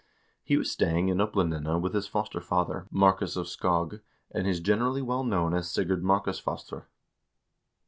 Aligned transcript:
He 0.43 0.57
was 0.57 0.71
staying 0.71 1.09
in 1.09 1.19
Oplandene 1.19 1.79
with 1.79 1.93
his 1.93 2.07
foster 2.07 2.41
father, 2.41 2.87
Markus 2.89 3.35
of 3.35 3.45
Skog, 3.45 4.01
and 4.31 4.47
is 4.47 4.59
generally 4.59 5.03
known 5.03 5.53
as 5.53 5.69
Sigurd 5.69 6.01
Markusfostre. 6.01 6.85